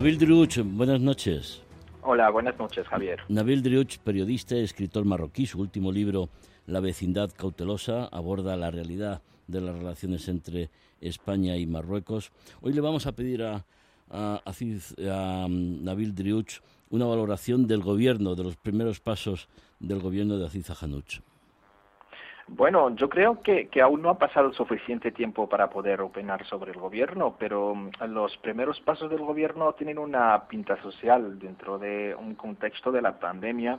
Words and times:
Nabil 0.00 0.16
Driouch, 0.16 0.58
buenas 0.58 1.00
noches. 1.00 1.60
Hola, 2.02 2.30
buenas 2.30 2.56
noches, 2.56 2.86
Javier. 2.86 3.18
Nabil 3.28 3.64
Driouch, 3.64 3.98
periodista 3.98 4.54
y 4.54 4.60
escritor 4.60 5.04
marroquí, 5.04 5.44
su 5.44 5.58
último 5.58 5.90
libro, 5.90 6.28
La 6.66 6.78
vecindad 6.78 7.32
cautelosa, 7.36 8.04
aborda 8.04 8.56
la 8.56 8.70
realidad 8.70 9.22
de 9.48 9.60
las 9.60 9.76
relaciones 9.76 10.28
entre 10.28 10.70
España 11.00 11.56
y 11.56 11.66
Marruecos. 11.66 12.30
Hoy 12.60 12.74
le 12.74 12.80
vamos 12.80 13.08
a 13.08 13.12
pedir 13.16 13.42
a, 13.42 13.66
a, 14.08 14.40
mm, 15.48 15.82
Nabil 15.82 16.14
Driouch 16.14 16.60
una 16.90 17.06
valoración 17.06 17.66
del 17.66 17.82
gobierno, 17.82 18.36
de 18.36 18.44
los 18.44 18.54
primeros 18.54 19.00
pasos 19.00 19.48
del 19.80 19.98
gobierno 19.98 20.38
de 20.38 20.46
Aziz 20.46 20.70
Hanuch. 20.80 21.22
Bueno, 22.50 22.94
yo 22.96 23.10
creo 23.10 23.42
que, 23.42 23.68
que, 23.68 23.82
aún 23.82 24.00
no 24.00 24.08
ha 24.08 24.18
pasado 24.18 24.52
suficiente 24.54 25.12
tiempo 25.12 25.48
para 25.50 25.68
poder 25.68 26.00
opinar 26.00 26.46
sobre 26.46 26.72
el 26.72 26.78
gobierno, 26.78 27.36
pero 27.38 27.74
mm, 27.74 27.90
los 28.08 28.36
primeros 28.38 28.80
pasos 28.80 29.10
del 29.10 29.20
gobierno 29.20 29.74
tienen 29.74 29.98
una 29.98 30.48
pinta 30.48 30.80
social 30.82 31.38
dentro 31.38 31.78
de 31.78 32.16
un 32.18 32.34
contexto 32.36 32.90
de 32.90 33.02
la 33.02 33.18
pandemia, 33.20 33.78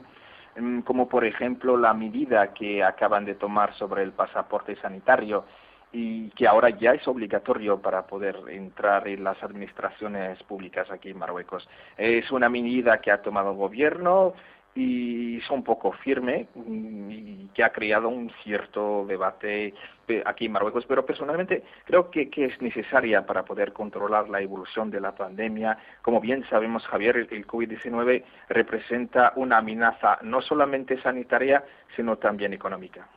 mm, 0.56 0.80
como 0.82 1.08
por 1.08 1.24
ejemplo 1.24 1.76
la 1.76 1.92
medida 1.94 2.54
que 2.54 2.84
acaban 2.84 3.24
de 3.24 3.34
tomar 3.34 3.74
sobre 3.74 4.04
el 4.04 4.12
pasaporte 4.12 4.76
sanitario 4.76 5.44
y 5.92 6.30
que 6.30 6.46
ahora 6.46 6.70
ya 6.70 6.92
es 6.92 7.06
obligatorio 7.08 7.80
para 7.80 8.06
poder 8.06 8.36
entrar 8.48 9.08
en 9.08 9.24
las 9.24 9.42
administraciones 9.42 10.40
públicas 10.44 10.88
aquí 10.92 11.10
en 11.10 11.18
Marruecos. 11.18 11.68
Es 11.96 12.30
una 12.30 12.48
medida 12.48 13.00
que 13.00 13.10
ha 13.10 13.20
tomado 13.20 13.50
el 13.50 13.56
gobierno 13.56 14.34
y 14.74 15.38
es 15.38 15.50
un 15.50 15.64
poco 15.64 15.92
firme 15.92 16.46
y 16.54 17.48
que 17.54 17.64
ha 17.64 17.72
creado 17.72 18.08
un 18.08 18.30
cierto 18.44 19.04
debate 19.06 19.74
eh, 20.06 20.22
aquí 20.24 20.46
en 20.46 20.52
Marruecos, 20.52 20.84
pero 20.86 21.04
personalmente 21.04 21.64
creo 21.84 22.10
que, 22.10 22.30
que, 22.30 22.46
es 22.46 22.62
necesaria 22.62 23.26
para 23.26 23.44
poder 23.44 23.72
controlar 23.72 24.28
la 24.28 24.40
evolución 24.40 24.90
de 24.90 25.00
la 25.00 25.14
pandemia. 25.14 25.76
Como 26.02 26.20
bien 26.20 26.44
sabemos, 26.48 26.84
Javier, 26.84 27.16
el, 27.16 27.46
COVID-19 27.46 28.22
representa 28.48 29.32
una 29.36 29.58
amenaza 29.58 30.18
no 30.22 30.40
solamente 30.40 31.00
sanitaria, 31.02 31.64
sino 31.96 32.16
también 32.18 32.52
económica. 32.52 33.08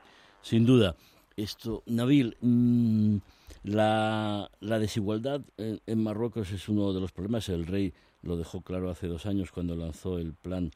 Sin 0.41 0.65
duda. 0.65 0.95
Esto, 1.35 1.81
Nabil, 1.87 2.37
mm, 2.41 3.17
la, 3.63 4.49
la, 4.59 4.79
desigualdad 4.79 5.41
en, 5.57 5.79
en 5.87 6.03
Marruecos 6.03 6.51
es 6.51 6.69
uno 6.69 6.93
de 6.93 7.01
los 7.01 7.11
problemas. 7.11 7.49
El 7.49 7.65
rey 7.65 7.93
lo 8.21 8.37
dejó 8.37 8.61
claro 8.61 8.89
hace 8.89 9.07
dos 9.07 9.25
años 9.25 9.51
cuando 9.51 9.75
lanzó 9.75 10.19
el 10.19 10.33
plan 10.33 10.71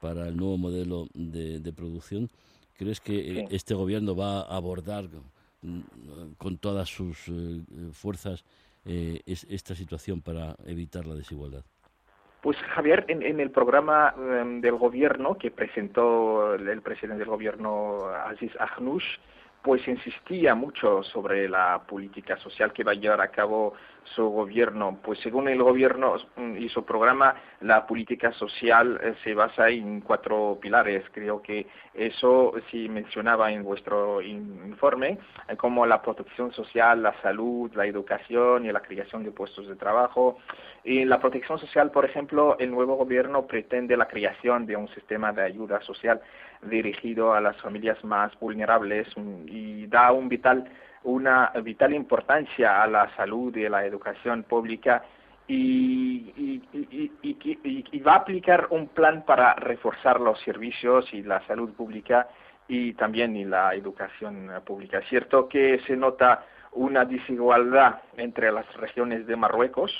para 0.00 0.28
el 0.28 0.36
nuevo 0.36 0.58
modelo 0.58 1.06
de, 1.14 1.72
producción. 1.72 2.28
¿Crees 2.76 3.00
que 3.00 3.40
eh, 3.40 3.48
este 3.50 3.74
gobierno 3.74 4.14
va 4.14 4.40
a 4.40 4.56
abordar 4.56 5.04
mm, 5.62 5.80
con 6.38 6.58
todas 6.58 6.88
sus 6.88 7.28
eh, 7.28 7.62
fuerzas 7.92 8.44
eh, 8.84 9.20
esta 9.26 9.74
situación 9.74 10.22
para 10.22 10.54
evitar 10.66 11.06
la 11.06 11.14
desigualdad? 11.14 11.64
Pues 12.42 12.56
Javier, 12.58 13.04
en, 13.08 13.40
el 13.40 13.50
programa 13.50 14.14
em, 14.16 14.60
del 14.60 14.76
gobierno 14.76 15.36
que 15.36 15.50
presentó 15.50 16.54
el, 16.54 16.80
presidente 16.82 17.20
del 17.20 17.28
gobierno 17.28 18.06
Aziz 18.08 18.52
Ahnouch, 18.60 19.18
pues 19.66 19.88
insistía 19.88 20.54
mucho 20.54 21.02
sobre 21.02 21.48
la 21.48 21.82
política 21.88 22.36
social 22.36 22.72
que 22.72 22.84
va 22.84 22.92
a 22.92 22.94
llevar 22.94 23.20
a 23.20 23.32
cabo 23.32 23.74
su 24.14 24.28
gobierno. 24.28 25.00
Pues 25.02 25.18
según 25.18 25.48
el 25.48 25.60
gobierno 25.60 26.14
y 26.56 26.68
su 26.68 26.84
programa, 26.84 27.34
la 27.62 27.84
política 27.84 28.30
social 28.34 29.00
eh, 29.02 29.14
se 29.24 29.34
basa 29.34 29.68
en 29.68 30.02
cuatro 30.02 30.56
pilares. 30.62 31.02
Creo 31.12 31.42
que 31.42 31.66
eso 31.94 32.52
sí 32.70 32.88
mencionaba 32.88 33.50
en 33.50 33.64
vuestro 33.64 34.22
informe, 34.22 35.18
eh, 35.48 35.56
como 35.56 35.84
la 35.84 36.00
protección 36.00 36.52
social, 36.52 37.02
la 37.02 37.20
salud, 37.20 37.68
la 37.74 37.86
educación 37.86 38.66
y 38.66 38.70
la 38.70 38.82
creación 38.82 39.24
de 39.24 39.32
puestos 39.32 39.66
de 39.66 39.74
trabajo. 39.74 40.38
En 40.84 41.08
la 41.08 41.18
protección 41.18 41.58
social, 41.58 41.90
por 41.90 42.04
ejemplo, 42.04 42.56
el 42.60 42.70
nuevo 42.70 42.94
gobierno 42.94 43.48
pretende 43.48 43.96
la 43.96 44.06
creación 44.06 44.66
de 44.66 44.76
un 44.76 44.86
sistema 44.94 45.32
de 45.32 45.42
ayuda 45.42 45.80
social 45.80 46.20
dirigido 46.62 47.34
a 47.34 47.40
las 47.40 47.56
familias 47.60 48.02
más 48.04 48.38
vulnerables 48.38 49.08
y 49.46 49.55
da 49.88 50.12
un 50.12 50.28
vital, 50.28 50.64
una 51.04 51.52
vital 51.62 51.94
importancia 51.94 52.82
a 52.82 52.86
la 52.86 53.14
salud 53.16 53.56
y 53.56 53.66
a 53.66 53.70
la 53.70 53.84
educación 53.84 54.42
pública 54.44 55.04
y, 55.48 56.60
y, 57.22 58.00
va 58.00 58.14
a 58.14 58.16
aplicar 58.16 58.68
un 58.70 58.88
plan 58.88 59.24
para 59.24 59.54
reforzar 59.54 60.20
los 60.20 60.40
servicios 60.40 61.12
y 61.12 61.22
la 61.22 61.46
salud 61.46 61.72
pública 61.72 62.28
y 62.68 62.94
también 62.94 63.36
en 63.36 63.50
la 63.50 63.74
educación 63.74 64.50
pública. 64.64 65.00
Cierto 65.08 65.48
que 65.48 65.80
se 65.86 65.96
nota 65.96 66.44
una 66.72 67.04
desigualdad 67.04 68.00
entre 68.16 68.50
las 68.50 68.66
regiones 68.74 69.26
de 69.26 69.36
Marruecos, 69.36 69.92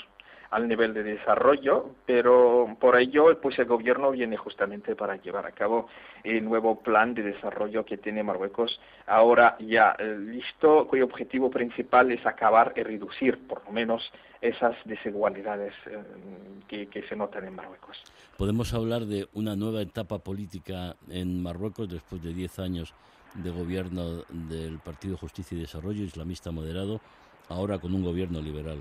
al 0.51 0.67
nivel 0.67 0.93
de 0.93 1.03
desarrollo, 1.03 1.91
pero 2.05 2.75
por 2.79 2.97
ello 2.97 3.39
pues 3.41 3.57
el 3.59 3.65
gobierno 3.65 4.11
viene 4.11 4.37
justamente 4.37 4.95
para 4.95 5.17
llevar 5.17 5.45
a 5.45 5.51
cabo 5.51 5.87
el 6.23 6.43
nuevo 6.43 6.79
plan 6.81 7.13
de 7.13 7.23
desarrollo 7.23 7.85
que 7.85 7.97
tiene 7.97 8.23
Marruecos 8.23 8.79
ahora 9.05 9.57
ya 9.59 9.95
eh, 9.99 10.17
listo, 10.17 10.87
cuyo 10.87 11.05
objetivo 11.05 11.49
principal 11.49 12.11
es 12.11 12.25
acabar 12.25 12.73
y 12.75 12.83
reducir 12.83 13.47
por 13.47 13.63
lo 13.65 13.71
menos 13.71 14.11
esas 14.41 14.75
desigualdades 14.85 15.73
eh, 15.85 15.97
que, 16.67 16.87
que 16.87 17.03
se 17.03 17.15
notan 17.15 17.45
en 17.45 17.55
Marruecos. 17.55 17.97
Podemos 18.37 18.73
hablar 18.73 19.05
de 19.05 19.27
una 19.33 19.55
nueva 19.55 19.81
etapa 19.81 20.19
política 20.19 20.95
en 21.09 21.41
Marruecos 21.41 21.89
después 21.89 22.21
de 22.21 22.33
10 22.33 22.59
años 22.59 22.93
de 23.33 23.49
gobierno 23.49 24.23
del 24.29 24.79
Partido 24.79 25.17
Justicia 25.17 25.57
y 25.57 25.61
Desarrollo 25.61 26.03
Islamista 26.03 26.51
Moderado, 26.51 27.01
ahora 27.49 27.79
con 27.79 27.93
un 27.93 28.03
gobierno 28.03 28.41
liberal. 28.41 28.79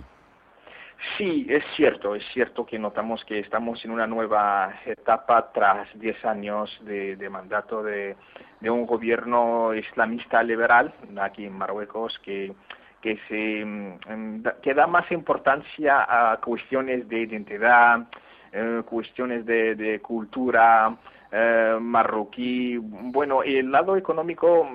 Sí, 1.16 1.46
es 1.48 1.64
cierto, 1.76 2.14
es 2.14 2.24
cierto 2.32 2.66
que 2.66 2.78
notamos 2.78 3.24
que 3.24 3.38
estamos 3.38 3.82
en 3.84 3.90
una 3.90 4.06
nueva 4.06 4.74
etapa 4.84 5.50
tras 5.52 5.88
diez 5.98 6.22
años 6.24 6.78
de, 6.82 7.28
mandato 7.30 7.82
de, 7.82 8.16
un 8.62 8.84
gobierno 8.86 9.74
islamista 9.74 10.42
liberal 10.42 10.92
aquí 11.20 11.44
en 11.44 11.52
Marruecos 11.52 12.18
que 12.24 12.52
que 13.00 13.18
se 13.28 13.64
mm, 13.64 14.42
que 14.62 14.74
da 14.74 14.86
más 14.86 15.10
importancia 15.12 16.06
a 16.08 16.38
cuestiones 16.38 17.08
de 17.08 17.20
identidad, 17.20 18.08
eh, 18.52 18.82
cuestiones 18.84 19.46
de 19.46 20.00
cultura, 20.02 20.96
eh, 21.32 21.76
marroquí. 21.80 22.78
Bueno, 22.78 23.42
el 23.42 23.70
lado 23.70 23.96
económico, 23.96 24.68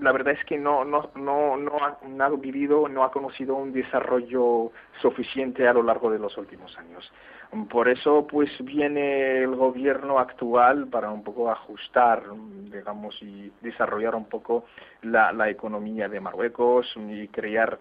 la 0.00 0.12
verdad 0.12 0.34
es 0.34 0.44
que 0.44 0.58
no, 0.58 0.84
no, 0.84 1.10
no, 1.14 1.56
no, 1.56 1.78
ha, 1.80 2.28
vivido, 2.30 2.88
no 2.88 3.04
ha 3.04 3.10
conocido 3.10 3.54
un 3.56 3.72
desarrollo 3.72 4.72
suficiente 5.00 5.66
a 5.66 5.72
lo 5.72 5.82
largo 5.82 6.10
de 6.10 6.18
los 6.18 6.36
últimos 6.36 6.76
años. 6.78 7.10
Por 7.70 7.88
eso, 7.88 8.26
pues 8.26 8.50
viene 8.60 9.42
el 9.42 9.56
gobierno 9.56 10.18
actual 10.18 10.88
para 10.88 11.10
un 11.10 11.22
poco 11.22 11.50
ajustar, 11.50 12.22
digamos, 12.70 13.16
y 13.22 13.50
desarrollar 13.62 14.14
un 14.14 14.26
poco 14.26 14.64
la, 15.02 15.32
la 15.32 15.48
economía 15.48 16.08
de 16.08 16.20
Marruecos 16.20 16.86
y 16.96 17.28
crear 17.28 17.78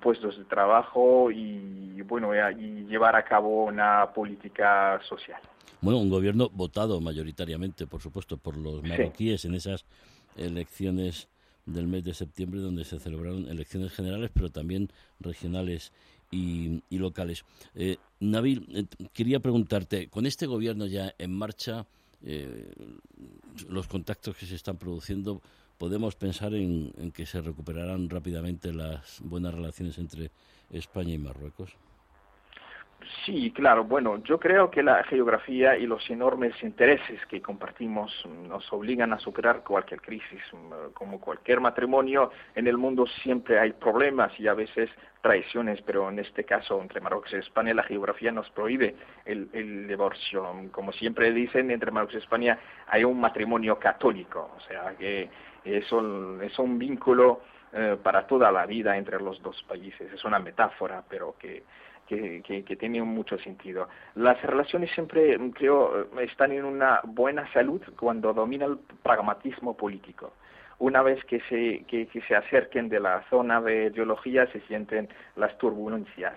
puestos 0.00 0.38
de 0.38 0.44
trabajo 0.44 1.30
y 1.30 2.00
bueno 2.02 2.30
y 2.34 2.84
llevar 2.86 3.16
a 3.16 3.24
cabo 3.24 3.64
una 3.64 4.10
política 4.14 5.00
social. 5.08 5.40
Bueno, 5.80 5.98
un 5.98 6.10
gobierno 6.10 6.48
votado 6.50 7.00
mayoritariamente, 7.00 7.86
por 7.86 8.00
supuesto, 8.00 8.36
por 8.36 8.56
los 8.56 8.82
marroquíes 8.82 9.44
en 9.44 9.54
esas 9.54 9.84
elecciones 10.36 11.28
del 11.72 11.86
mes 11.86 12.04
de 12.04 12.14
septiembre 12.14 12.60
donde 12.60 12.84
se 12.84 12.98
celebraron 12.98 13.48
elecciones 13.48 13.92
generales, 13.92 14.30
pero 14.32 14.50
también 14.50 14.90
regionales 15.20 15.92
y, 16.30 16.80
locales. 16.90 17.44
Eh, 17.74 17.96
Nabil, 18.20 18.66
eh, 18.72 18.84
quería 19.12 19.40
preguntarte, 19.40 20.08
con 20.08 20.26
este 20.26 20.46
gobierno 20.46 20.86
ya 20.86 21.14
en 21.18 21.32
marcha, 21.32 21.86
eh, 22.22 22.70
los 23.68 23.88
contactos 23.88 24.36
que 24.36 24.46
se 24.46 24.54
están 24.54 24.76
produciendo, 24.76 25.40
podemos 25.78 26.14
pensar 26.14 26.54
en, 26.54 26.92
que 27.12 27.26
se 27.26 27.40
recuperarán 27.40 28.10
rápidamente 28.10 28.72
las 28.72 29.20
buenas 29.22 29.54
relaciones 29.54 29.98
entre 29.98 30.30
España 30.70 31.14
y 31.14 31.18
Marruecos? 31.18 31.70
Sí, 33.30 33.52
claro. 33.52 33.84
Bueno, 33.84 34.20
yo 34.24 34.40
creo 34.40 34.72
que 34.72 34.82
la 34.82 35.04
geografía 35.04 35.76
y 35.76 35.86
los 35.86 36.10
enormes 36.10 36.52
intereses 36.64 37.24
que 37.26 37.40
compartimos 37.40 38.10
nos 38.48 38.72
obligan 38.72 39.12
a 39.12 39.20
superar 39.20 39.62
cualquier 39.62 40.00
crisis. 40.00 40.42
Como 40.94 41.20
cualquier 41.20 41.60
matrimonio, 41.60 42.32
en 42.56 42.66
el 42.66 42.76
mundo 42.76 43.06
siempre 43.22 43.60
hay 43.60 43.70
problemas 43.74 44.32
y 44.40 44.48
a 44.48 44.54
veces 44.54 44.90
traiciones, 45.22 45.80
pero 45.82 46.08
en 46.08 46.18
este 46.18 46.42
caso, 46.42 46.82
entre 46.82 47.00
Marruecos 47.00 47.32
y 47.32 47.36
España, 47.36 47.72
la 47.72 47.84
geografía 47.84 48.32
nos 48.32 48.50
prohíbe 48.50 48.96
el, 49.24 49.48
el 49.52 49.86
divorcio. 49.86 50.52
Como 50.72 50.90
siempre 50.90 51.30
dicen, 51.30 51.70
entre 51.70 51.92
Marruecos 51.92 52.16
y 52.16 52.24
España 52.24 52.58
hay 52.88 53.04
un 53.04 53.20
matrimonio 53.20 53.78
católico, 53.78 54.50
o 54.56 54.60
sea 54.62 54.96
que 54.98 55.30
es 55.64 55.92
un, 55.92 56.40
es 56.42 56.58
un 56.58 56.80
vínculo 56.80 57.42
eh, 57.72 57.96
para 58.02 58.26
toda 58.26 58.50
la 58.50 58.66
vida 58.66 58.96
entre 58.96 59.20
los 59.20 59.40
dos 59.40 59.62
países. 59.68 60.12
Es 60.12 60.24
una 60.24 60.40
metáfora, 60.40 61.04
pero 61.08 61.36
que, 61.38 61.62
que, 62.10 62.64
que, 62.66 62.76
tiene 62.76 63.02
mucho 63.02 63.38
sentido. 63.38 63.88
Las 64.16 64.42
relaciones 64.42 64.90
siempre, 64.92 65.38
creo, 65.54 66.08
están 66.20 66.50
en 66.50 66.64
una 66.64 67.00
buena 67.04 67.50
salud 67.52 67.80
cuando 67.98 68.32
domina 68.32 68.66
el 68.66 68.78
pragmatismo 69.02 69.76
político. 69.76 70.32
Una 70.80 71.02
vez 71.02 71.22
que 71.26 71.40
se, 71.40 71.84
que, 71.84 72.08
se 72.26 72.34
acerquen 72.34 72.88
de 72.88 73.00
la 73.00 73.22
zona 73.28 73.60
de 73.60 73.92
geología 73.94 74.46
se 74.50 74.60
sienten 74.62 75.10
las 75.36 75.56
turbulencias. 75.58 76.34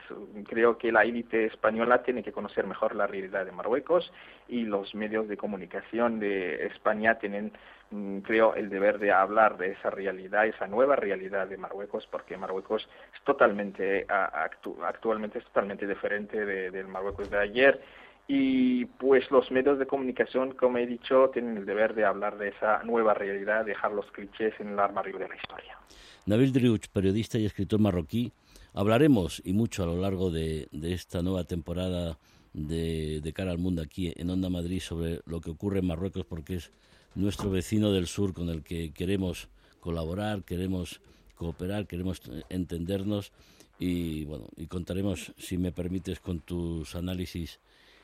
Creo 0.48 0.78
que 0.78 0.92
la 0.92 1.04
élite 1.04 1.46
española 1.46 2.04
tiene 2.04 2.24
que 2.24 2.34
conocer 2.34 2.68
mejor 2.68 2.94
la 2.94 3.08
realidad 3.08 3.46
de 3.46 3.54
Marruecos 3.54 4.12
y 4.50 4.66
los 4.66 4.94
medios 4.96 5.30
de 5.30 5.38
comunicación 5.38 6.20
de 6.20 6.68
España 6.68 7.16
tienen 7.20 7.54
mm, 7.92 8.18
creo 8.20 8.54
el 8.56 8.70
deber 8.70 9.00
de 9.00 9.14
hablar 9.14 9.58
de 9.58 9.72
esa 9.72 9.90
realidad, 9.90 10.46
esa 10.46 10.68
nueva 10.68 10.98
realidad 10.98 11.48
de 11.48 11.58
Marruecos, 11.58 12.06
porque 12.12 12.36
Marruecos 12.36 12.90
es 13.16 13.22
totalmente 13.24 14.06
actualmente 14.10 15.40
es 15.40 15.46
totalmente 15.46 15.88
diferente 15.88 16.46
del 16.46 16.88
Marruecos 16.90 17.30
de 17.32 17.40
ayer 17.40 17.82
y 18.28 18.86
pues 18.86 19.30
los 19.32 19.52
medios 19.52 19.80
de 19.80 19.86
comunicación, 19.86 20.54
como 20.54 20.78
he 20.78 20.88
dicho, 20.88 21.30
tienen 21.34 21.58
el 21.58 21.66
deber 21.66 21.94
de 21.94 22.06
hablar 22.06 22.38
de 22.38 22.50
esa 22.50 22.82
nueva 22.84 23.14
realidad, 23.14 23.66
dejar 23.66 23.92
los 23.92 24.10
clichés 24.12 24.54
en 24.60 24.70
el 24.70 24.80
armario 24.80 25.18
de 25.18 25.28
la 25.28 25.36
historia. 25.36 25.78
Nabil 26.26 26.54
Driouch, 26.54 26.88
periodista 26.88 27.38
y 27.38 27.46
escritor 27.46 27.80
marroquí, 27.80 28.32
hablaremos 28.74 29.42
y 29.44 29.54
mucho 29.54 29.84
a 29.84 29.88
lo 29.88 29.98
largo 29.98 30.32
de, 30.32 30.70
esta 30.84 31.22
nueva 31.22 31.44
temporada 31.44 32.18
de, 32.54 33.20
de, 33.22 33.34
cara 33.34 33.52
al 33.52 33.58
mundo 33.58 33.82
aquí 33.82 34.14
en 34.16 34.30
Onda 34.30 34.50
Madrid 34.50 34.80
sobre 34.80 35.20
lo 35.26 35.42
que 35.42 35.52
ocurre 35.52 35.80
en 35.80 35.88
Marruecos 35.88 36.26
porque 36.26 36.56
es 36.56 36.72
nuestro 37.16 37.50
vecino 37.50 37.92
del 37.92 38.08
sur 38.08 38.34
con 38.34 38.50
el 38.50 38.64
que 38.64 38.94
queremos 38.94 39.50
colaborar, 39.80 40.44
queremos 40.44 41.02
cooperar, 41.36 41.88
queremos 41.88 42.22
entendernos 42.50 43.34
y 43.80 44.24
bueno, 44.26 44.46
y 44.56 44.68
contaremos, 44.68 45.34
si 45.38 45.58
me 45.58 45.72
permites, 45.72 46.20
con 46.20 46.40
tus 46.40 46.96
análisis 46.96 47.60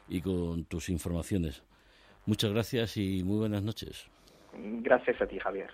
y 0.09 0.21
con 0.21 0.65
tus 0.65 0.89
informaciones. 0.89 1.63
Muchas 2.25 2.51
gracias 2.51 2.97
y 2.97 3.23
muy 3.23 3.37
buenas 3.37 3.63
noches. 3.63 4.07
Gracias 4.53 5.21
a 5.21 5.27
ti, 5.27 5.39
Javier. 5.39 5.67